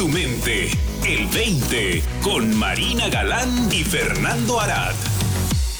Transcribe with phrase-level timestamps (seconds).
[0.00, 0.70] tu mente.
[1.04, 4.94] El 20 con Marina Galán y Fernando Arad.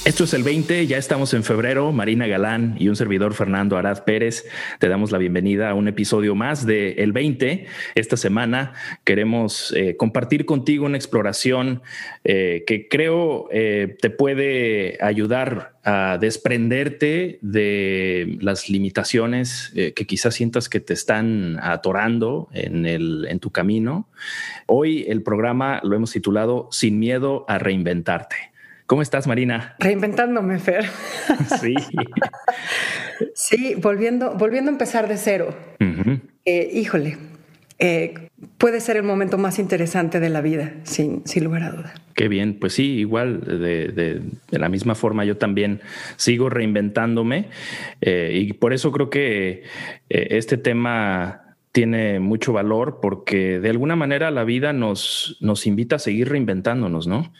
[0.03, 1.91] Esto es el 20, ya estamos en febrero.
[1.91, 4.47] Marina Galán y un servidor Fernando Arad Pérez
[4.79, 7.67] te damos la bienvenida a un episodio más de El 20.
[7.93, 11.83] Esta semana queremos eh, compartir contigo una exploración
[12.23, 20.67] eh, que creo eh, te puede ayudar a desprenderte de las limitaciones que quizás sientas
[20.67, 24.07] que te están atorando en, el, en tu camino.
[24.65, 28.50] Hoy el programa lo hemos titulado Sin miedo a reinventarte.
[28.91, 29.77] ¿Cómo estás, Marina?
[29.79, 30.83] Reinventándome, Fer.
[31.61, 31.75] Sí.
[33.33, 35.55] sí, volviendo, volviendo a empezar de cero.
[36.43, 37.17] Eh, híjole,
[37.79, 38.15] eh,
[38.57, 41.93] puede ser el momento más interesante de la vida, sin, sin lugar a duda.
[42.15, 45.79] Qué bien, pues sí, igual de, la misma forma yo también
[46.17, 47.47] sigo reinventándome
[48.01, 49.63] eh, y por eso creo que
[50.09, 55.99] este tema tiene mucho valor porque de alguna manera la vida nos, nos invita a
[55.99, 57.31] seguir reinventándonos, ¿no?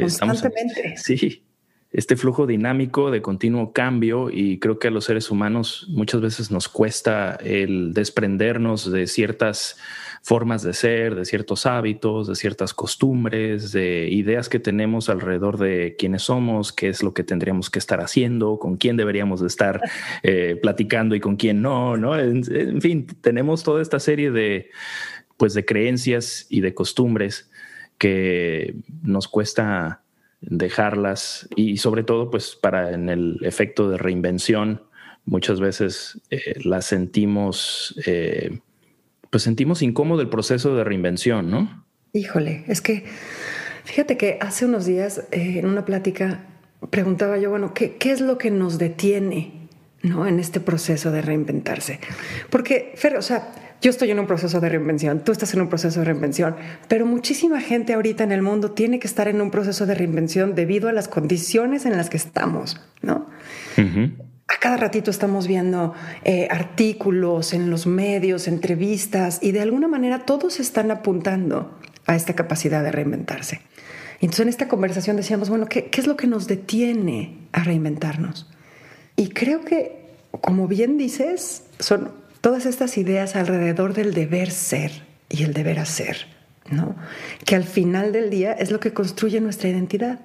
[0.00, 0.94] Constantemente.
[0.96, 1.42] sí,
[1.92, 6.50] este flujo dinámico de continuo cambio y creo que a los seres humanos muchas veces
[6.50, 9.76] nos cuesta el desprendernos de ciertas
[10.22, 15.96] formas de ser, de ciertos hábitos, de ciertas costumbres, de ideas que tenemos alrededor de
[15.98, 19.80] quiénes somos, qué es lo que tendríamos que estar haciendo, con quién deberíamos de estar
[20.22, 22.16] eh, platicando y con quién no, ¿no?
[22.16, 22.44] En,
[22.80, 24.70] fin, tenemos toda esta serie de,
[25.36, 27.49] pues, de creencias y de costumbres
[28.00, 30.00] que nos cuesta
[30.40, 34.82] dejarlas y sobre todo pues para en el efecto de reinvención
[35.26, 38.58] muchas veces eh, las sentimos eh,
[39.28, 41.84] pues sentimos incómodo el proceso de reinvención, ¿no?
[42.14, 43.04] Híjole, es que
[43.84, 46.46] fíjate que hace unos días eh, en una plática
[46.88, 49.68] preguntaba yo, bueno, ¿qué, ¿qué es lo que nos detiene
[50.02, 50.26] ¿no?
[50.26, 52.00] en este proceso de reinventarse?
[52.48, 55.68] Porque, Fer, o sea, yo estoy en un proceso de reinvención, tú estás en un
[55.68, 56.56] proceso de reinvención,
[56.88, 60.54] pero muchísima gente ahorita en el mundo tiene que estar en un proceso de reinvención
[60.54, 63.26] debido a las condiciones en las que estamos, ¿no?
[64.48, 65.94] A cada ratito estamos viendo
[66.24, 72.34] eh, artículos en los medios, entrevistas, y de alguna manera todos están apuntando a esta
[72.34, 73.60] capacidad de reinventarse.
[74.20, 78.50] Entonces en esta conversación decíamos, bueno, ¿qué, qué es lo que nos detiene a reinventarnos?
[79.16, 80.04] Y creo que,
[80.42, 82.10] como bien dices, son
[82.40, 84.90] todas estas ideas alrededor del deber ser
[85.28, 86.26] y el deber hacer,
[86.70, 86.96] ¿no?
[87.44, 90.20] Que al final del día es lo que construye nuestra identidad.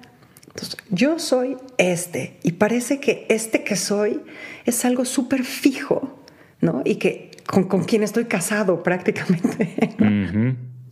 [0.48, 4.22] Entonces, yo soy este y parece que este que soy
[4.64, 6.22] es algo súper fijo,
[6.60, 6.82] ¿no?
[6.84, 9.94] Y que con, quien estoy casado prácticamente.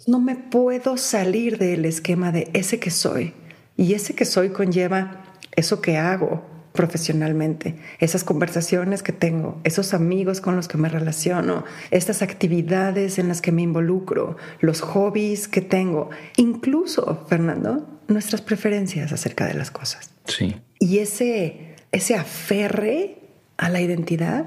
[0.06, 3.32] No me puedo salir del esquema de ese que soy.
[3.76, 5.24] Y ese que soy conlleva
[5.56, 11.64] eso que hago, profesionalmente, esas conversaciones que tengo, esos amigos con los que me relaciono,
[11.92, 19.12] estas actividades en las que me involucro, los hobbies que tengo, incluso, Fernando, nuestras preferencias
[19.12, 20.10] acerca de las cosas.
[20.24, 20.56] Sí.
[20.80, 23.20] Y ese, ese aferre
[23.56, 24.46] a la identidad,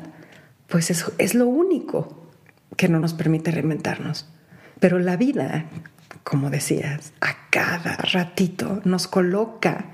[0.67, 2.29] pues es, es lo único
[2.75, 4.27] que no nos permite reinventarnos.
[4.81, 5.67] Pero la vida,
[6.25, 9.93] como decías, a cada ratito nos coloca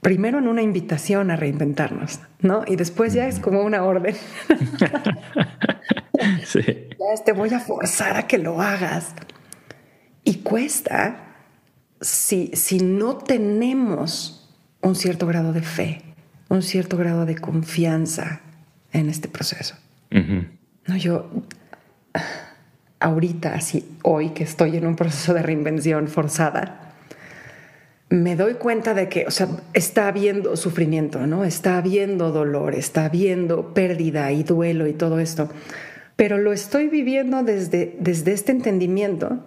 [0.00, 2.64] primero en una invitación a reinventarnos, ¿no?
[2.66, 4.16] Y después ya es como una orden.
[6.44, 6.62] sí.
[6.62, 9.14] Ya te voy a forzar a que lo hagas.
[10.24, 11.30] Y cuesta
[12.00, 14.48] si, si no tenemos
[14.80, 16.02] un cierto grado de fe,
[16.48, 18.40] un cierto grado de confianza
[18.92, 19.76] en este proceso.
[20.86, 21.30] No, yo
[22.98, 26.89] ahorita, así, hoy que estoy en un proceso de reinvención forzada,
[28.10, 31.44] me doy cuenta de que, o sea, está habiendo sufrimiento, ¿no?
[31.44, 35.48] Está habiendo dolor, está habiendo pérdida y duelo y todo esto.
[36.16, 39.38] Pero lo estoy viviendo desde, desde este entendimiento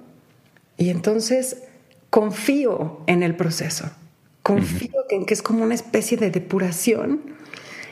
[0.77, 1.63] y entonces
[2.09, 3.91] confío en el proceso.
[4.43, 7.21] Confío en que es como una especie de depuración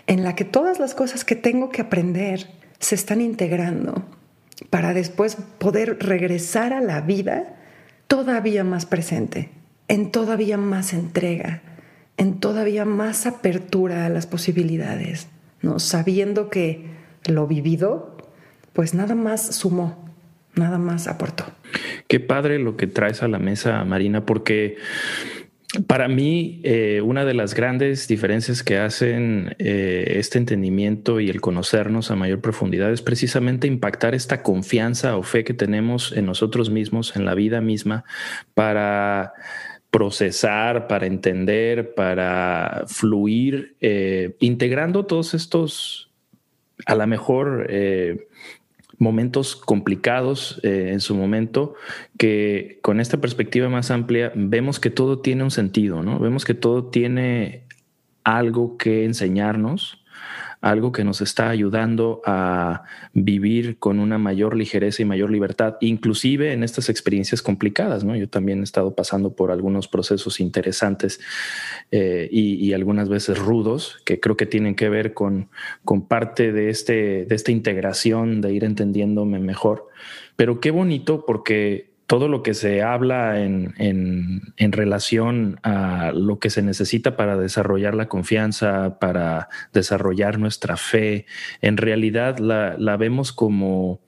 [0.08, 2.50] en la que todas las cosas que tengo que aprender
[2.80, 4.06] se están integrando
[4.70, 7.56] para después poder regresar a la vida
[8.08, 9.50] todavía más presente
[9.92, 11.62] en todavía más entrega,
[12.16, 15.28] en todavía más apertura a las posibilidades,
[15.62, 15.80] ¿no?
[15.80, 16.86] sabiendo que
[17.26, 18.16] lo vivido,
[18.72, 20.10] pues nada más sumó,
[20.56, 21.44] nada más aportó.
[22.08, 24.78] Qué padre lo que traes a la mesa, Marina, porque
[25.88, 31.42] para mí, eh, una de las grandes diferencias que hacen eh, este entendimiento y el
[31.42, 36.70] conocernos a mayor profundidad es precisamente impactar esta confianza o fe que tenemos en nosotros
[36.70, 38.06] mismos, en la vida misma,
[38.54, 39.34] para
[39.92, 46.10] procesar, para entender, para fluir, eh, integrando todos estos,
[46.86, 48.28] a lo mejor, eh,
[48.98, 51.74] momentos complicados eh, en su momento,
[52.18, 56.20] que con esta perspectiva más amplia vemos que todo tiene un sentido, ¿no?
[56.20, 57.64] Vemos que todo tiene
[58.24, 60.01] algo que enseñarnos
[60.62, 66.54] algo que nos está ayudando a vivir con una mayor ligereza y mayor libertad, inclusive
[66.54, 68.04] en estas experiencias complicadas.
[68.04, 68.16] ¿no?
[68.16, 71.20] Yo también he estado pasando por algunos procesos interesantes
[71.92, 75.50] eh, y, algunas veces rudos, que creo que tienen que ver con,
[75.84, 79.90] con parte de, este, de esta integración, de ir entendiéndome mejor.
[80.36, 86.62] Pero qué bonito porque todo lo que se habla en, relación a lo que se
[86.62, 91.26] necesita para desarrollar la confianza, para desarrollar nuestra fe,
[91.62, 94.02] en realidad la, vemos como,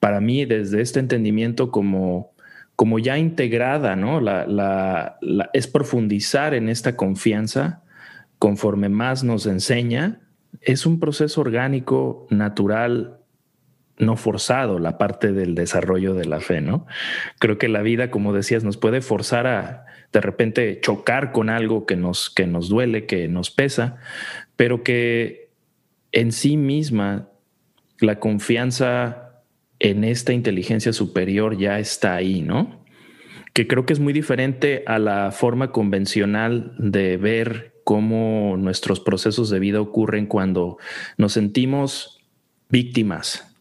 [0.00, 2.32] para mí, desde este entendimiento, como,
[2.76, 4.22] como ya integrada, ¿no?
[4.22, 5.18] La,
[5.52, 7.82] es profundizar en esta confianza
[8.38, 10.22] conforme más nos enseña.
[10.62, 13.18] Es un proceso orgánico, natural,
[13.98, 16.86] no forzado la parte del desarrollo de la fe, ¿no?
[17.38, 21.86] Creo que la vida, como decías, nos puede forzar a de repente chocar con algo
[21.86, 23.96] que nos, que nos duele, que nos pesa,
[24.56, 25.50] pero que
[26.12, 27.28] en sí misma
[27.98, 29.42] la confianza
[29.78, 32.84] en esta inteligencia superior ya está ahí, ¿no?
[33.52, 39.50] Que creo que es muy diferente a la forma convencional de ver cómo nuestros procesos
[39.50, 40.78] de vida ocurren cuando
[41.16, 42.20] nos sentimos
[42.68, 43.53] víctimas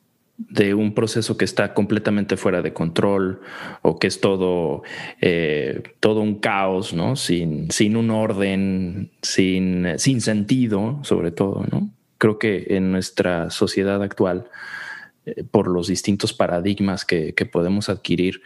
[0.50, 3.42] de un proceso que está completamente fuera de control
[3.81, 4.84] o que es todo,
[5.22, 7.16] eh, todo un caos, ¿no?
[7.16, 11.90] Sin, sin un orden, sin, sin sentido, sobre todo, ¿no?
[12.18, 14.50] Creo que en nuestra sociedad actual,
[15.25, 18.42] eh, por los distintos paradigmas que, que podemos adquirir,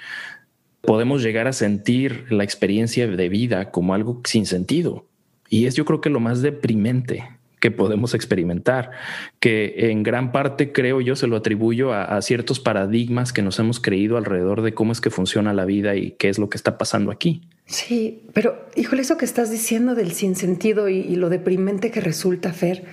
[0.82, 5.06] podemos llegar a sentir la experiencia de vida como algo sin sentido.
[5.50, 8.92] Y es yo creo que lo más deprimente que podemos experimentar,
[9.40, 13.80] que en gran parte creo yo se lo atribuyo a, ciertos paradigmas que nos hemos
[13.80, 16.78] creído alrededor de cómo es que funciona la vida y qué es lo que está
[16.78, 17.42] pasando aquí.
[17.66, 22.54] Sí, pero híjole, eso que estás diciendo del sinsentido y, y lo deprimente que resulta,
[22.54, 22.86] Fer,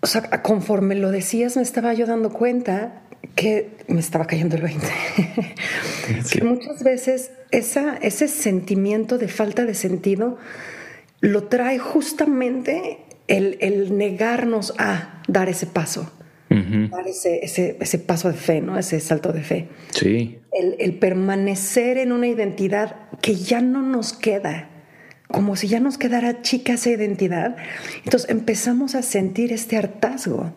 [0.00, 3.02] o sea, conforme lo decías me estaba yo dando cuenta
[3.34, 4.86] que me estaba cayendo el 20.
[6.32, 10.38] que muchas veces esa, ese sentimiento de falta de sentido
[11.20, 16.10] lo trae justamente el, negarnos a dar ese paso,
[16.48, 18.78] dar ese, ese, paso de fe, ¿no?
[18.78, 19.68] Ese salto de fe.
[19.92, 20.38] Sí.
[20.52, 24.70] El, permanecer en una identidad que ya no nos queda,
[25.28, 27.56] como si ya nos quedara chica esa identidad.
[28.04, 30.52] Entonces empezamos a sentir este hartazgo,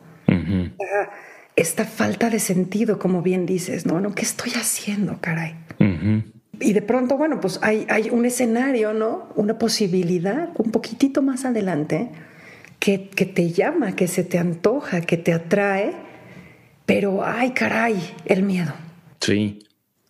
[1.57, 3.99] esta falta de sentido, como bien dices, ¿no?
[3.99, 4.15] ¿No?
[4.15, 5.55] ¿Qué estoy haciendo, caray?
[6.61, 9.27] Y de pronto, bueno, pues hay, hay un escenario, ¿no?
[9.35, 12.11] Una posibilidad un poquitito más adelante
[12.81, 15.93] que, te llama, que se te antoja, que te atrae,
[16.87, 17.95] pero ay caray,
[18.25, 18.73] el miedo.
[19.19, 19.59] Sí.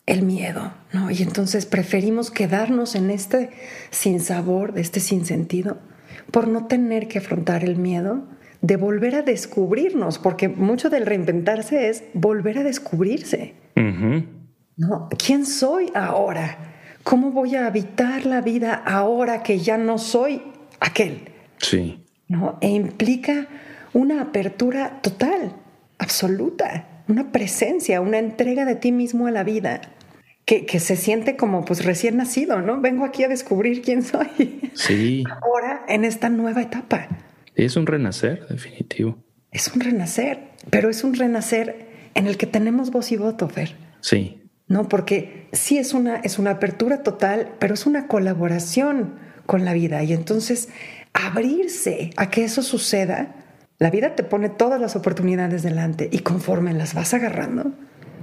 [0.06, 1.10] El miedo, ¿no?
[1.10, 3.50] Y entonces preferimos quedarnos en este
[3.90, 5.80] sin sabor, este sin sentido,
[6.30, 8.26] por no tener que afrontar el miedo
[8.62, 13.54] de volver a descubrirnos, porque mucho del reinventarse es volver a descubrirse.
[14.76, 15.10] ¿No?
[15.24, 16.72] ¿Quién soy ahora?
[17.04, 20.42] ¿Cómo voy a habitar la vida ahora que ya no soy
[20.80, 21.28] aquel?
[21.58, 22.02] Sí.
[22.32, 22.58] ¿No?
[22.62, 23.46] E implica
[23.92, 25.52] una apertura total,
[25.98, 29.82] absoluta, una presencia, una entrega de ti mismo a la vida.
[30.44, 32.80] Que, que, se siente como pues recién nacido, ¿no?
[32.80, 34.72] Vengo aquí a descubrir quién soy.
[34.74, 35.22] Sí.
[35.42, 37.06] Ahora en esta nueva etapa.
[37.54, 39.22] Es un renacer, definitivo.
[39.52, 40.40] Es un renacer,
[40.70, 43.76] pero es un renacer en el que tenemos voz y voto, Fer.
[44.00, 44.42] Sí.
[44.66, 49.14] No, porque sí es una, es una apertura total, pero es una colaboración
[49.46, 50.02] con la vida.
[50.02, 50.70] Y entonces
[51.12, 53.34] abrirse a que eso suceda,
[53.78, 57.72] la vida te pone todas las oportunidades delante y conforme las vas agarrando,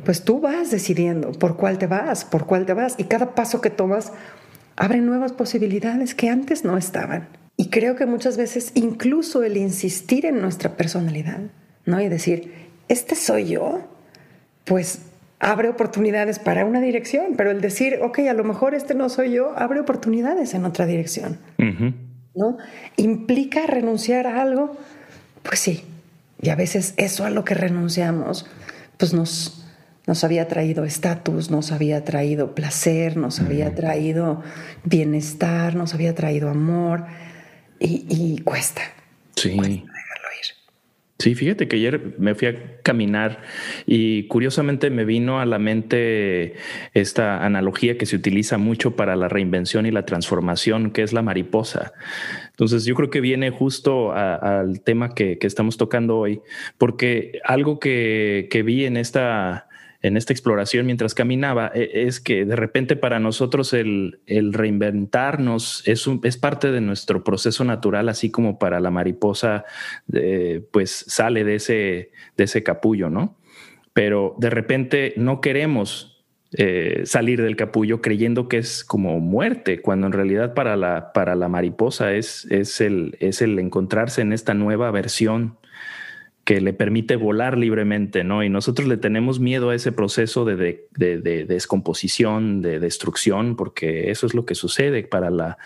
[0.05, 3.61] pues tú vas decidiendo por cuál te vas, por cuál te vas y cada paso
[3.61, 4.13] que tomas
[4.75, 7.27] abre nuevas posibilidades que antes no estaban.
[7.57, 11.41] Y creo que muchas veces incluso el insistir en nuestra personalidad,
[11.85, 11.99] ¿no?
[11.99, 12.53] Y decir,
[12.87, 13.81] este soy yo,
[14.63, 15.01] pues
[15.39, 19.33] abre oportunidades para una dirección, pero el decir, ok, a lo mejor este no soy
[19.33, 21.37] yo, abre oportunidades en otra dirección.
[22.39, 22.57] ¿No?
[22.95, 24.77] ¿Implica renunciar a algo?
[25.43, 25.83] Pues sí.
[26.41, 28.45] Y a veces eso a lo que renunciamos,
[28.97, 29.65] pues nos,
[30.07, 34.41] nos había traído estatus, nos había traído placer, nos había traído
[34.85, 37.05] bienestar, nos había traído amor
[37.79, 38.81] y, cuesta.
[39.35, 39.55] Sí.
[39.55, 39.98] Cuesta.
[41.21, 43.41] Sí, fíjate que ayer me fui a caminar
[43.85, 46.55] y curiosamente me vino a la mente
[46.93, 51.21] esta analogía que se utiliza mucho para la reinvención y la transformación, que es la
[51.21, 51.91] mariposa.
[52.51, 56.39] Entonces yo creo que viene justo al tema que, estamos tocando hoy,
[56.77, 59.68] porque algo que, que vi en esta
[60.01, 66.37] en esta exploración mientras caminaba e, es que de repente para nosotros el, reinventarnos es,
[66.37, 69.65] parte de nuestro proceso natural, así como para la mariposa,
[70.71, 73.37] pues sale de ese, de ese capullo, ¿no?
[73.93, 76.19] Pero de repente no queremos
[76.53, 81.35] eh, salir del capullo creyendo que es como muerte, cuando en realidad para la, para
[81.35, 85.57] la mariposa es, es, el, es el encontrarse en esta nueva versión
[86.49, 88.43] que le permite volar libremente, ¿no?
[88.43, 90.87] Y nosotros le tenemos miedo a ese proceso de,
[91.47, 95.59] descomposición, de destrucción, porque eso es lo que sucede para la,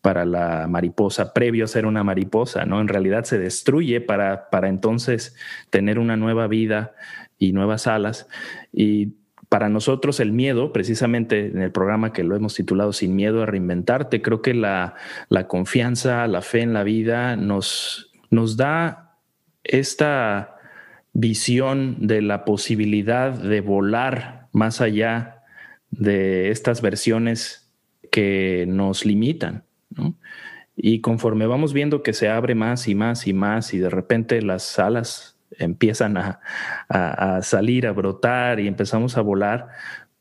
[0.00, 2.80] para la mariposa previo a ser una mariposa, ¿no?
[2.80, 5.36] En realidad se destruye para, para entonces
[5.68, 6.94] tener una nueva vida
[7.38, 8.26] y nuevas alas.
[8.72, 9.16] Y
[9.50, 13.46] para nosotros el miedo, precisamente en el programa que lo hemos titulado Sin miedo a
[13.46, 14.94] reinventarte, creo que la,
[15.28, 19.11] la confianza, la fe en la vida nos, nos da
[19.64, 20.56] esta
[21.12, 25.42] visión de la posibilidad de volar más allá
[25.90, 27.70] de estas versiones
[28.10, 29.64] que nos limitan.
[30.76, 34.40] Y conforme vamos viendo que se abre más y más y más y de repente
[34.42, 36.40] las alas empiezan a,
[36.88, 39.68] a salir, a brotar y empezamos a volar,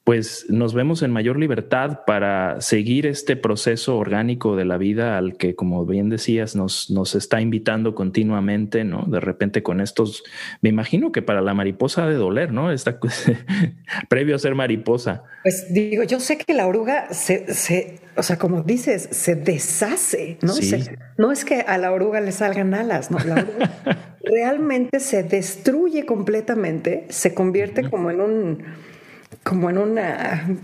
[0.04, 5.38] pues nos vemos en mayor libertad para seguir este proceso orgánico de la vida al
[5.38, 9.06] que, como bien decías, nos, nos está invitando continuamente, ¿no?
[9.08, 10.24] De repente con estos,
[10.62, 12.72] me imagino que para la mariposa de doler, ¿no?
[12.72, 13.00] Esta,
[14.10, 15.24] previo a ser mariposa.
[15.44, 20.38] Pues digo, yo sé que la oruga se, se o sea, como dices, se deshace,
[20.42, 20.54] ¿no?
[21.18, 23.20] no es que a la oruga le salgan alas, ¿no?
[23.20, 28.64] La oruga realmente se destruye completamente, se convierte como en un
[29.44, 30.58] como en una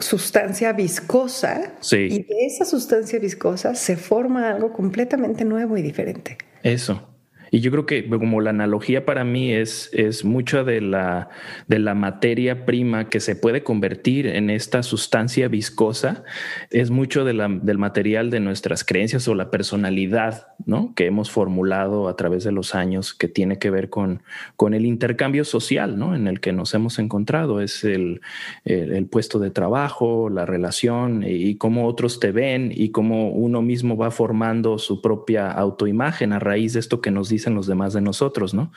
[0.00, 6.38] sustancia viscosa y de esa sustancia viscosa se forma algo completamente nuevo y diferente.
[6.62, 7.09] Eso.
[7.50, 11.28] Y yo creo que como la analogía para mí es, es mucha de la,
[11.66, 16.24] de la materia prima que se puede convertir en esta sustancia viscosa,
[16.70, 20.92] es mucho del material de nuestras creencias o la personalidad ¿no?
[20.94, 24.22] que hemos formulado a través de los años que tiene que ver con,
[24.56, 26.14] con el intercambio social ¿no?
[26.14, 27.60] en el que nos hemos encontrado.
[27.60, 28.20] Es el,
[28.64, 33.96] el, puesto de trabajo, la relación y, cómo otros te ven y cómo uno mismo
[33.96, 37.94] va formando su propia autoimagen a raíz de esto que nos dice dicen los demás
[37.94, 38.70] de nosotros, ¿no?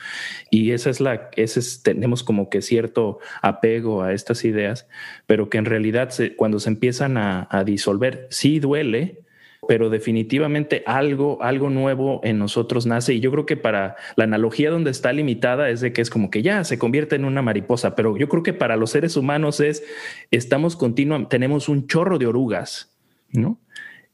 [0.50, 4.88] Y esa es la, ese es, tenemos como que cierto apego a estas ideas,
[5.26, 9.22] pero que en realidad cuando se empiezan a, disolver, sí duele,
[9.68, 13.14] pero definitivamente algo, algo nuevo en nosotros nace.
[13.14, 16.30] Y yo creo que para la analogía donde está limitada es de que es como
[16.30, 19.60] que ya se convierte en una mariposa, pero yo creo que para los seres humanos
[19.60, 19.84] es,
[20.30, 22.94] estamos continuamente, tenemos un chorro de orugas,
[23.30, 23.58] ¿no?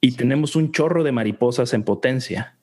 [0.01, 2.57] Y tenemos un chorro de mariposas en potencia.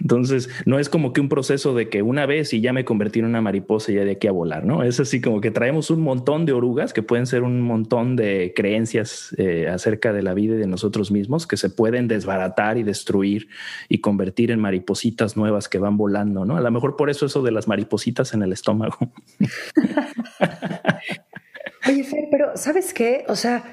[0.00, 3.18] Entonces, no es como que un proceso de que una vez y ya me convertí
[3.18, 4.82] en una mariposa y ya de aquí a volar, ¿no?
[4.82, 8.52] Es así como que traemos un montón de orugas que pueden ser un montón de
[8.56, 12.82] creencias eh, acerca de la vida y de nosotros mismos que se pueden desbaratar y
[12.82, 13.48] destruir
[13.88, 16.56] y convertir en maripositas nuevas que van volando, ¿no?
[16.56, 18.96] A lo mejor por eso eso de las maripositas en el estómago.
[21.88, 23.24] Oye, Fer, pero ¿sabes qué?
[23.28, 23.64] O sea,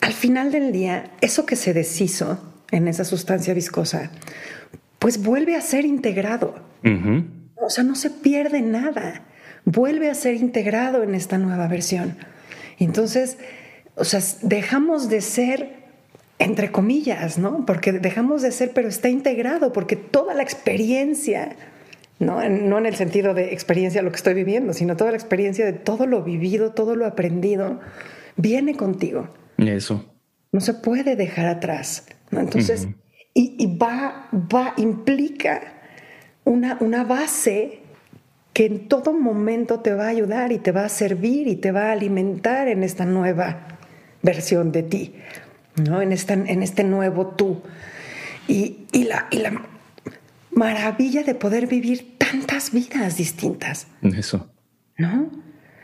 [0.00, 4.10] al final del día, eso que se deshizo en esa sustancia viscosa,
[5.00, 6.54] pues vuelve a ser integrado.
[7.56, 9.24] O sea, no se pierde nada.
[9.64, 12.16] Vuelve a ser integrado en esta nueva versión.
[12.78, 13.38] Entonces,
[13.96, 15.70] o sea, dejamos de ser,
[16.38, 17.64] entre comillas, ¿no?
[17.66, 21.56] Porque dejamos de ser, pero está integrado, porque toda la experiencia,
[22.18, 22.46] ¿no?
[22.48, 25.72] no en el sentido de experiencia lo que estoy viviendo, sino toda la experiencia de
[25.72, 27.80] todo lo vivido, todo lo aprendido,
[28.36, 29.30] viene contigo.
[29.56, 30.04] Eso.
[30.52, 32.06] No se puede dejar atrás.
[32.30, 32.40] ¿no?
[32.40, 32.88] Entonces,
[33.32, 35.60] y, va, va, implica
[36.44, 37.80] una, una base
[38.52, 41.70] que en todo momento te va a ayudar y te va a servir y te
[41.70, 43.68] va a alimentar en esta nueva
[44.22, 45.14] versión de ti,
[45.76, 46.02] ¿no?
[46.02, 47.62] en, esta, en este nuevo tú.
[48.48, 49.62] Y, y, la, y la
[50.50, 53.86] maravilla de poder vivir tantas vidas distintas.
[54.02, 54.50] Eso.
[54.98, 55.30] ¿No?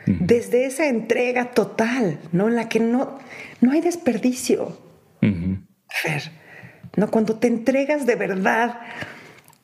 [0.05, 2.47] Desde esa entrega total, ¿no?
[2.47, 3.19] En la que no,
[3.59, 4.77] no hay desperdicio.
[5.19, 6.31] Fer,
[6.97, 7.09] ¿no?
[7.09, 8.81] Cuando te entregas de verdad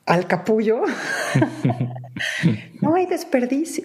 [0.06, 0.82] al capullo,
[2.80, 3.84] no hay desperdicio.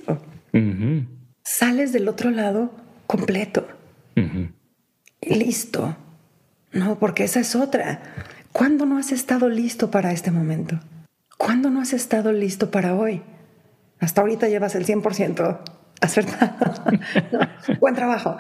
[1.44, 2.72] Sales del otro lado
[3.08, 3.68] completo.
[5.22, 5.98] Y listo.
[6.72, 8.02] No, porque esa es otra.
[8.54, 10.80] ¿Cuándo no has estado listo para este momento?
[11.38, 13.22] ¿Cuándo no has estado listo para hoy?
[14.00, 15.60] Hasta ahorita llevas el 100%
[16.02, 16.84] acertado.
[17.80, 18.38] buen trabajo.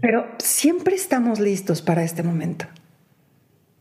[0.00, 2.66] Pero siempre estamos listos para este momento.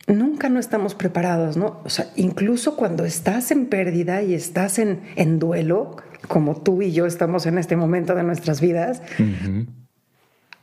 [0.08, 1.80] Nunca no estamos preparados, ¿no?
[1.86, 5.96] O sea, incluso cuando estás en pérdida y estás en, en duelo,
[6.28, 9.02] como tú y yo estamos en este momento de nuestras vidas,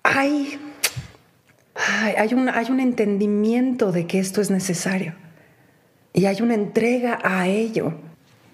[0.03, 0.59] hay,
[2.19, 5.15] hay, un, hay un entendimiento de que esto es necesario
[6.13, 7.95] y hay una entrega a ello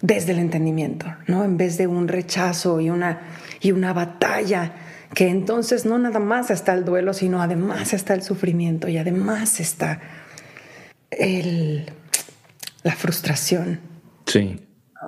[0.03, 1.45] desde el entendimiento, ¿no?
[1.45, 3.23] En vez de un rechazo y una,
[3.61, 4.73] y una batalla,
[5.15, 9.61] que entonces no nada más está el duelo, sino además está el sufrimiento y además
[9.61, 10.01] está
[11.11, 11.87] el,
[12.83, 13.81] la frustración.
[14.27, 14.61] Sí.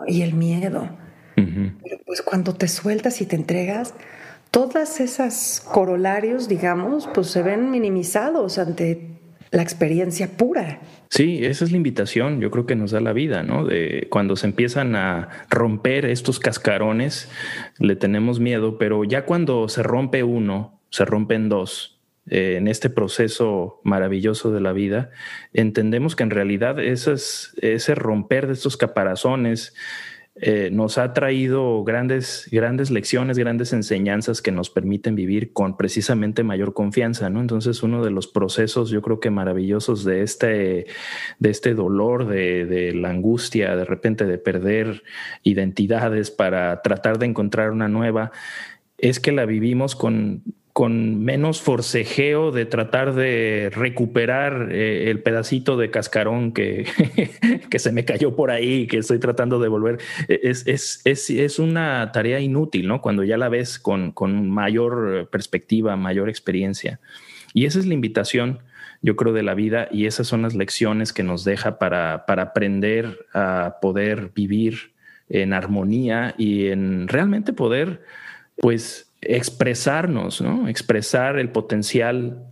[0.07, 0.89] Y el miedo.
[1.35, 3.95] Pero pues cuando te sueltas y te entregas,
[4.51, 9.19] todas esas corolarios, digamos, pues se ven minimizados ante
[9.51, 10.81] la experiencia pura.
[11.11, 13.65] Sí, esa es la invitación, yo creo que nos da la vida, ¿no?
[13.65, 17.31] De cuando se empiezan a romper estos cascarones,
[17.79, 21.98] le tenemos miedo, pero ya cuando se rompe uno, se rompen dos,
[22.31, 25.11] eh, en este proceso maravilloso de la vida,
[25.53, 29.75] entendemos que en realidad ese romper de estos caparazones,
[30.41, 36.45] eh, nos ha traído grandes, grandes lecciones, grandes enseñanzas que nos permiten vivir con precisamente
[36.45, 37.41] mayor confianza, ¿no?
[37.41, 40.87] Entonces, uno de los procesos, yo creo que maravillosos de este,
[41.41, 45.03] de este dolor, de, de la angustia, de repente de perder
[45.43, 48.31] identidades para tratar de encontrar una nueva,
[48.97, 50.45] es que la vivimos con
[50.79, 56.87] con menos forcejeo de tratar de recuperar eh, el pedacito de cascarón que,
[57.69, 59.99] que se me cayó por ahí, que estoy tratando de volver.
[60.29, 63.01] Es, es, es, es una tarea inútil, ¿no?
[63.01, 67.01] Cuando ya la ves con, con, mayor perspectiva, mayor experiencia.
[67.53, 68.61] Y esa es la invitación,
[69.03, 72.43] yo creo, de la vida y esas son las lecciones que nos deja para, para
[72.45, 74.93] aprender a poder vivir
[75.29, 78.05] en armonía y en realmente poder,
[78.61, 80.69] pues, expresarnos, ¿no?
[80.69, 82.47] Expresar el potencial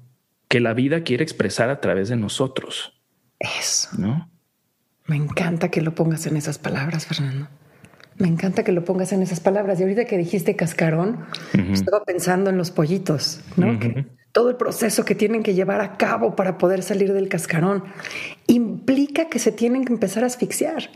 [0.48, 3.00] que la vida quiere expresar a través de nosotros.
[3.38, 3.90] Eso.
[3.98, 4.30] ¿No?
[5.06, 7.48] Me encanta que lo pongas en esas palabras, Fernando.
[8.18, 9.78] Me encanta que lo pongas en esas palabras.
[9.78, 11.26] Y ahorita que dijiste cascarón,
[11.70, 13.78] estaba pensando en los pollitos, ¿no?
[14.32, 17.84] todo el proceso que tienen que llevar a cabo para poder salir del cascarón
[18.46, 20.90] implica que se tienen que empezar a asfixiar.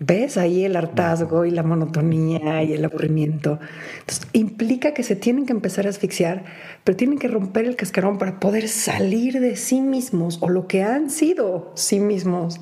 [0.00, 3.58] ¿Ves ahí el hartazgo y la monotonía y el aburrimiento?
[4.00, 6.44] Entonces, implica que se tienen que empezar a asfixiar,
[6.84, 10.84] pero tienen que romper el cascarón para poder salir de sí mismos o lo que
[10.84, 12.60] han sido sí mismos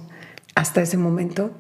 [0.55, 1.59] hasta ese momento,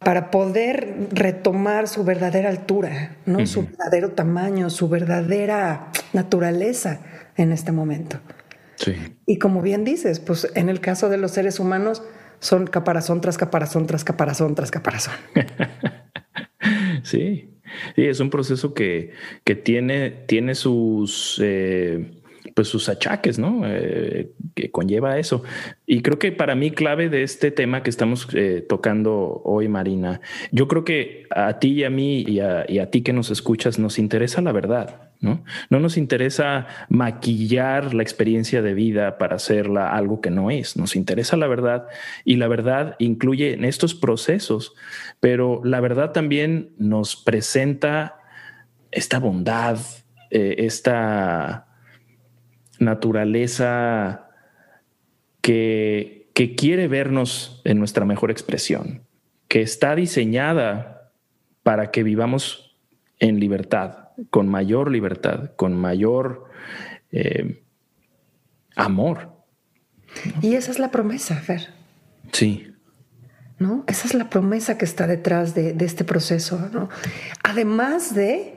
[0.00, 3.46] para poder retomar su verdadera altura, ¿no?
[3.46, 7.00] su verdadero tamaño, su verdadera naturaleza
[7.36, 8.18] en este momento.
[8.74, 8.96] Sí.
[9.24, 12.02] Y como bien dices, pues en el caso de los seres humanos,
[12.44, 15.14] son caparazón tras caparazón tras caparazón tras caparazón.
[17.02, 17.48] sí.
[17.96, 22.12] Sí, es un proceso que, que tiene, tiene sus, eh,
[22.54, 23.62] pues sus achaques, ¿no?
[23.64, 25.42] Eh, que conlleva eso.
[25.86, 30.20] Y creo que para mí clave de este tema que estamos eh, tocando hoy, Marina,
[30.52, 33.98] yo creo que a ti y a mí y a, ti que nos escuchas nos
[33.98, 35.10] interesa la verdad.
[35.20, 35.42] ¿no?
[35.70, 40.76] No nos interesa maquillar la experiencia de vida para hacerla algo que no es.
[40.76, 41.86] Nos interesa la verdad
[42.24, 44.74] y la verdad incluye en estos procesos,
[45.20, 48.18] pero la verdad también nos presenta
[48.90, 49.78] esta bondad,
[50.30, 51.73] eh, esta
[52.80, 54.28] naturaleza
[55.40, 59.02] que, que quiere vernos en nuestra mejor expresión,
[59.48, 61.10] que está diseñada
[61.62, 62.76] para que vivamos
[63.18, 66.44] en libertad con mayor libertad, con mayor
[67.12, 67.62] eh,
[68.76, 69.32] amor.
[70.42, 71.68] Y esa es la promesa, Fer.
[72.32, 72.72] Sí.
[73.58, 73.84] ¿No?
[73.86, 76.88] Esa es la promesa que está detrás de, este proceso, ¿no?
[77.42, 78.56] Además de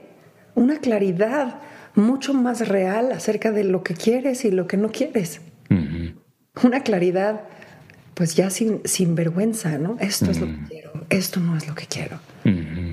[0.54, 1.60] una claridad
[1.94, 5.40] mucho más real acerca de lo que quieres y lo que no quieres.
[6.62, 7.42] Una claridad,
[8.14, 9.96] pues ya sin, sin vergüenza, ¿no?
[10.00, 12.18] Esto es lo que quiero, esto no es lo que quiero.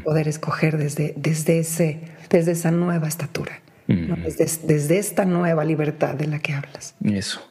[0.03, 6.39] Poder escoger desde, desde ese desde esa nueva estatura, desde, esta nueva libertad de la
[6.39, 6.95] que hablas.
[7.03, 7.41] Eso.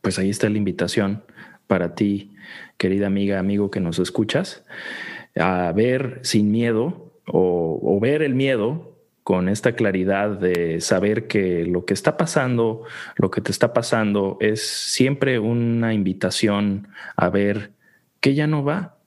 [0.00, 1.24] Pues ahí está la invitación
[1.66, 2.34] para ti,
[2.76, 4.64] querida amiga, amigo que nos escuchas,
[5.36, 8.93] a ver sin miedo o, ver el miedo
[9.24, 12.82] con esta claridad de saber que lo que está pasando,
[13.16, 17.72] lo que te está pasando es siempre una invitación a ver
[18.20, 18.98] qué ya no va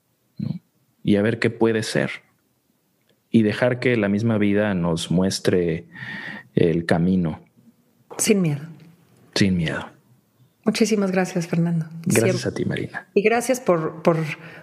[1.04, 2.10] y a ver qué puede ser
[3.30, 5.86] y dejar que la misma vida nos muestre
[6.54, 7.40] el camino.
[8.16, 8.62] Sin miedo.
[9.34, 9.88] Sin miedo.
[10.64, 11.86] Muchísimas gracias, Fernando.
[12.04, 13.06] Gracias a ti, Marina.
[13.14, 14.16] Y gracias por, por,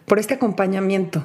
[0.06, 1.24] por este acompañamiento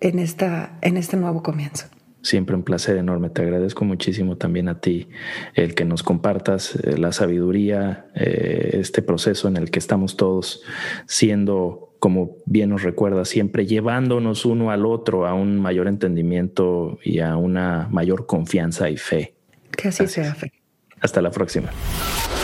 [0.00, 1.86] en, esta, en este nuevo comienzo.
[2.22, 3.30] Siempre un placer enorme.
[3.30, 5.08] Te agradezco muchísimo también a ti
[5.54, 10.62] el que nos compartas eh, la sabiduría, eh, este proceso en el que estamos todos
[11.06, 17.18] siendo, como bien nos recuerda, siempre llevándonos uno al otro a un mayor entendimiento y
[17.18, 19.34] a una mayor confianza y fe.
[19.76, 20.52] Que así sea, fe.
[21.00, 21.70] Hasta la próxima.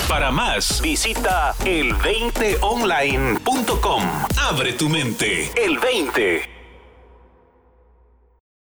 [0.08, 4.02] Para más, visita el20online.com.
[4.50, 5.50] Abre tu mente.
[5.54, 6.57] El 20.